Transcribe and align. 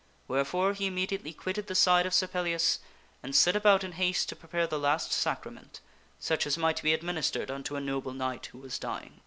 Wherefore 0.27 0.73
he 0.73 0.87
immediately 0.87 1.31
quitted 1.31 1.67
the 1.67 1.75
side 1.75 2.07
of 2.07 2.13
Sir 2.15 2.25
Pellias 2.25 2.79
and 3.21 3.35
set 3.35 3.55
about 3.55 3.83
in 3.83 3.91
haste 3.91 4.29
to 4.29 4.35
prepare 4.35 4.65
the 4.65 4.79
last 4.79 5.11
sacrament 5.13 5.79
such 6.17 6.47
as 6.47 6.57
might 6.57 6.81
be 6.81 6.91
administered 6.91 7.51
unto 7.51 7.75
a 7.75 7.81
noble 7.81 8.13
knight 8.13 8.47
who 8.47 8.57
was 8.57 8.79
dying. 8.79 9.19